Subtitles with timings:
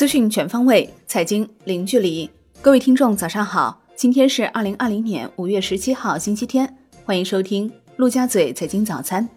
[0.00, 2.30] 资讯全方位，财经零距离。
[2.62, 9.28] 各位听众，早上好，今天是二零二零年五月十七号，星期天，欢迎收听陆家嘴财经早餐。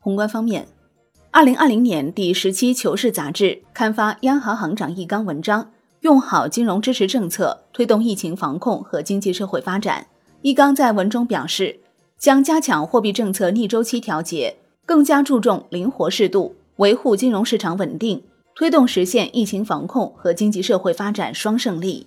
[0.00, 0.66] 宏观方面，
[1.30, 5.70] 二零二零年第十期《求是》杂志刊发央行行长易纲文章，
[6.00, 10.08] 用好金融支持政策，推动疫情防控和经济社会发展。
[10.42, 11.78] 易纲在文中表示，
[12.18, 18.20] 将加强货币政策逆周期调节，更加注重灵活适度，维护金融市场稳定。
[18.60, 22.06] 推动实现疫情防控和经济社会发展双胜利。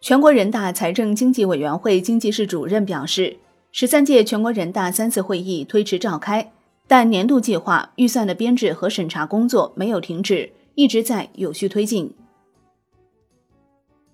[0.00, 3.38] 全国人大财政经济委员会经济室主任表示，
[3.72, 6.52] 十三届全国人大三次会议推迟召开，
[6.86, 12.14] 但年度计划预算的编制和审查工作没有停止，一直在有序推进。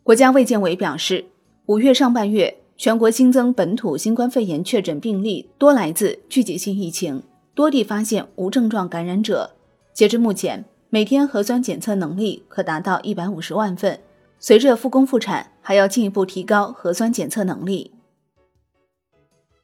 [0.02, 1.26] 国家卫健委表示，
[1.66, 7.22] 五月上半月全国新增本土新冠肺炎确诊病例多来自聚集性疫情，
[7.54, 9.50] 多地发现无症状感染者。
[9.94, 13.98] 截至目前，每天核酸检测能力可达到一百五十万份。
[14.38, 17.92] 随着复工复产，还要进一步提高核酸检测能力。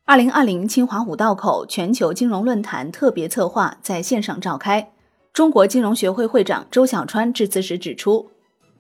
[0.05, 4.93] 二零二零清华五道口全球金融论坛特别策划在线上召开。
[5.33, 8.31] 中国金融学会会长周小川致辞时指出，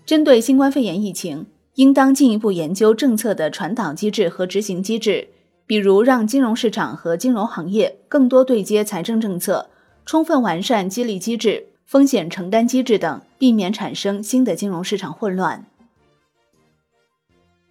[0.06, 5.28] 针对新冠肺炎疫情，应当进一步研究政策的传导机制和执行机制，
[5.66, 9.68] 比如让金融市场和金融行业更多对接财政政策。
[10.08, 15.66] 充分完善激励机制、风险承担机制等，避免产生新的金融市场混乱。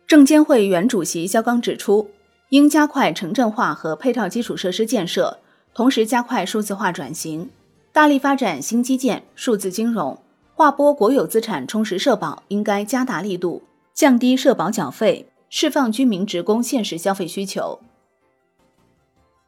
[0.05, 2.11] 证监会原主席肖钢指出，
[2.49, 5.39] 应加快城镇化和配套基础设施建设，
[5.73, 7.49] 同时加快数字化转型，
[7.91, 10.15] 大力发展新基建、数字金融、
[10.53, 13.63] 划拨国有资产充实社保，应该加大力度，
[13.95, 17.79] 降低社保缴费，释放居民职工现实消费需求。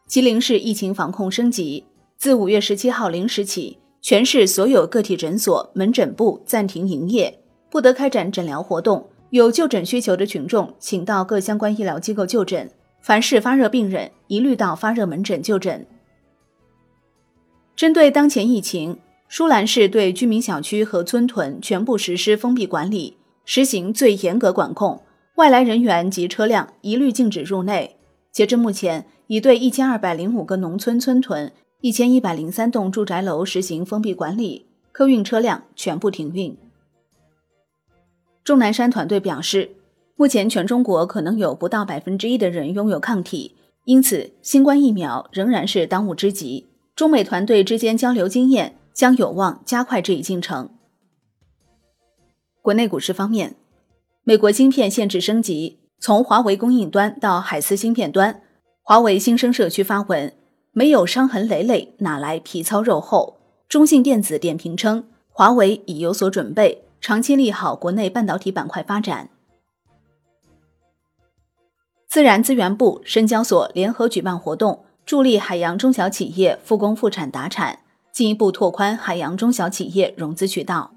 [0.08, 1.86] 吉林市疫情防控升级。
[2.20, 7.40] 自五月十七号零时起，全市所有个体诊所、门诊部暂停营业，
[7.72, 9.08] 不得开展诊疗活动。
[9.30, 12.70] 有就诊需求的群众，请到各相关医疗机构就诊。
[13.00, 15.88] 凡是发热病人，一律到发热门诊就诊。
[17.74, 19.00] 针对当前疫情，
[19.30, 23.16] 舒兰市对居民小区和村屯全部实施封闭管理，
[23.46, 25.02] 实行最严格管控，
[25.36, 27.96] 外来人员及车辆一律禁止入内。
[28.34, 31.54] 截至目前，已对一千二百零五个农村村屯。
[31.82, 36.58] 一千一百零三栋住宅楼实行封闭管理，客运车辆全部停运。
[38.44, 39.78] 钟南山团队表示，
[40.18, 46.68] 目前全中国可能有不到百分之一的人拥有抗体，因此新冠疫苗仍然是当务之急。
[46.98, 50.70] 中美团队之间交流经验，将有望加快这一进程。
[52.62, 53.56] 国内股市方面，
[54.26, 58.42] 美国芯片限制升级，从华为供应端到海思芯片端，
[58.84, 60.34] 华为新生社区发文。
[60.72, 63.38] 没有伤痕累累，哪来皮糙肉厚？
[63.68, 69.30] 中信电子点评称，华为已有所准备，长期利好国内半导体板块发展。
[72.08, 77.80] 自然资源部、深交所联合举办活动，助力海洋中小企业复工复产达产，
[78.12, 80.92] 进一步拓宽海洋中小企业融资渠道。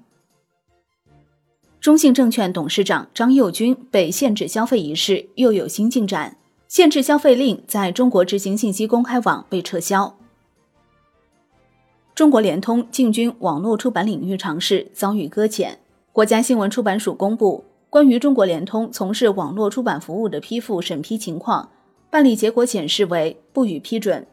[1.79, 6.37] 中信证券董事长张佑军被限制消费一事又有新进展。
[6.73, 10.17] 限制消费令在中国执行信息公开网被撤销。
[12.15, 15.77] 中国联通进军网络出版领域尝试遭遇搁浅。
[16.11, 21.69] 国家新闻出版署公布关于中国联通从事网络出版服务的批复审批情况，
[22.09, 24.25] 办理结果显示为不予批准。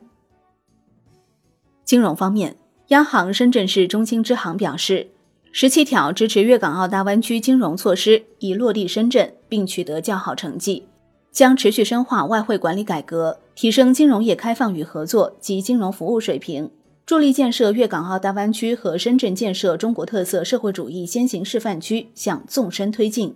[1.85, 2.57] 金融方面，
[2.89, 5.09] 央行深圳市中心支行表示，
[5.53, 10.87] 十七条支持粤港澳大湾区金融措施已落地深圳，并取得较好成绩。
[11.33, 16.71] 将持续深化外汇管理改革，提升金融业开放与合作及金融服务水平，
[17.07, 23.35] 助力建设粤港澳大湾区和深圳建设中国特色社会主义先行示范区向纵深推进。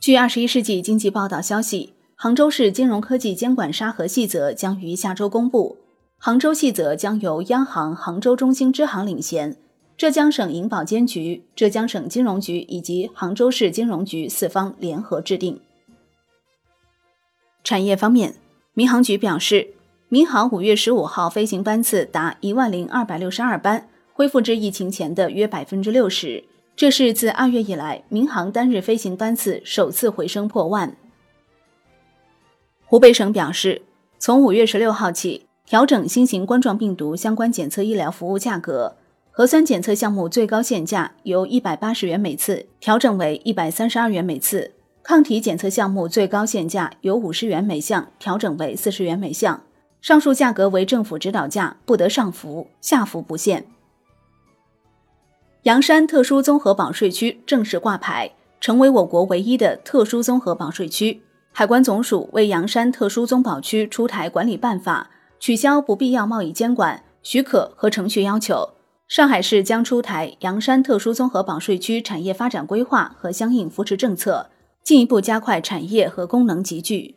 [0.00, 5.76] 据《二十一世纪经济报道》消息，杭州市金融科技监管沙盒细则将于下周公布。
[6.18, 9.56] 杭州细则将由央行杭州中心支行领衔，
[9.96, 15.60] 浙江省银保监局、浙江省金融局以及杭州市金融局四方联合制定。
[17.64, 18.34] 产业方面，
[18.74, 19.68] 民航局表示，
[20.08, 26.44] 民航五月十五号飞行班次达一万零二百六十二班，恢复至疫情前的约百分之六十。
[26.74, 30.96] 这是自二月以来民航单日飞行班次首次回升破万。
[32.86, 33.82] 湖北省表示，
[34.18, 38.96] 从五月十六号起，调整新型冠状病毒相关检测医疗服务价格，
[39.30, 44.72] 核酸检测项目最高限价由一百八十元每次调整为一百三十二元每次。
[45.02, 49.62] 抗体检测项目最高限价由五十元每项调整为四十元每项，
[50.00, 53.66] 上述价格为政府指导价，不得上浮，下浮不限。
[55.64, 61.22] 阳山特殊综合保税区正式挂牌，成为我国唯一的特殊综合保税区。
[61.52, 68.70] 海关总署为阳山特殊综保区出台管理办法，取消不必要贸易监管、许可和程序要求。
[69.08, 74.48] 上海市将出台阳山特殊综合保税区产业发展规划和相应扶持政策，
[74.82, 77.16] 进一步加快产业和功能集聚。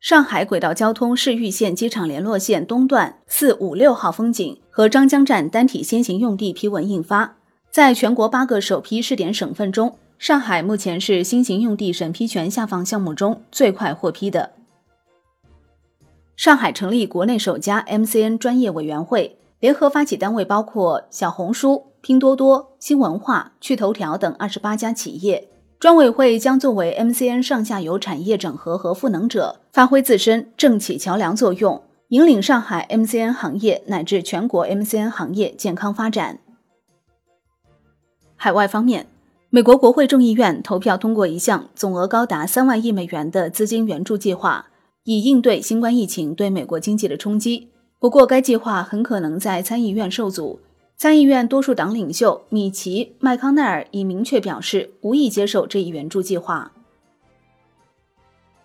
[0.00, 7.36] 上海轨道交通市域线机场联络线东段四五六号风景和张江站单体先行用地批文印发，
[7.70, 14.52] 在全国八个首批试点省份中，上海目前是新型用地审批权下放项目中最快获批的。
[16.36, 25.48] 上海成立国内首家 MCN 专业委员会，联合发起单位包括小红书、拼多多、新文化、趣头条等二十八家企业。
[25.80, 36.40] 专委会将作为 MCN 上下游产业整合和赋能者，发挥自身政企桥梁作用，引领上海 MCN 行业乃至全国 MCN 行业健康发展。
[38.34, 39.06] 海外方面，
[39.50, 44.66] 美国国会众议院投票通过一项总额高达三万亿美元的资金援助计划，
[45.04, 47.68] 以应对新冠疫情对美国经济的冲击。
[48.00, 50.58] 不过，该计划很可能在参议院受阻。
[50.98, 56.72] 参议院多数党领袖米奇·麦康奈尔已明确表示无意接受这一援助计划。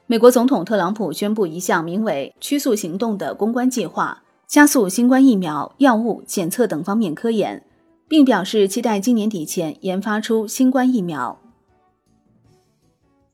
[0.07, 7.63] 美国总统特朗普宣布一项名为“驱速行动”的公关计划，加速新冠疫苗、药物、检测等方面科研，
[8.07, 11.39] 并表示期待今年底前研发出新冠疫苗。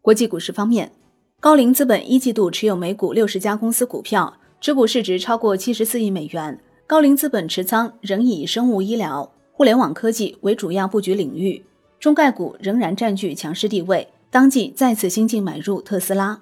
[0.01, 0.91] 国际股市方面，
[1.39, 6.59] 高瓴资本一季度持有美股六十家公司股票，持股市值超过七十四亿美元。
[6.89, 11.63] 高瓴资本持仓仍以生物医疗、互联网科技为主要布局领域，
[11.99, 14.07] 中概股仍然占据强势地位。
[14.31, 16.41] 当即再次新进买入特斯拉。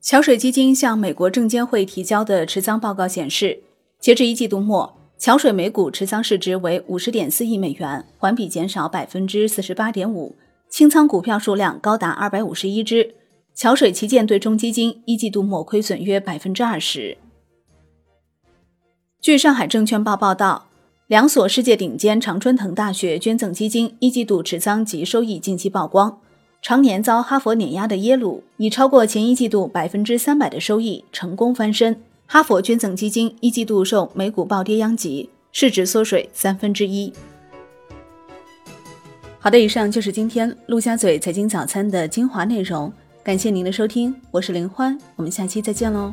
[0.00, 3.62] 桥水基金向美国证监会提交的持仓报告显示，
[3.98, 10.34] 截至一季度末，桥水每股持仓市值为五十点四亿美元，环比减少百分之四十八点五，
[10.70, 13.16] 清仓股票数量高达二百五十一只。
[13.54, 17.18] 桥水旗舰对冲基金一季度末亏损约百分之二十。
[19.20, 20.68] 据上海证券报报道，
[21.06, 26.18] 两所世界顶尖常春藤大学捐赠基金一季度持仓及收益近期曝光。
[26.62, 32.00] 常年遭哈佛碾压的耶鲁，以超过前一季度百分之三百的收益成功翻身。
[32.26, 37.12] 哈佛捐赠基金一季度受美股暴跌殃及，市值缩水三分之一。
[39.38, 42.90] 好的，以上就是今天陆家嘴财经早餐的精华内容，
[43.22, 46.10] 感谢您的收听，我是林欢，我们下期再见喽。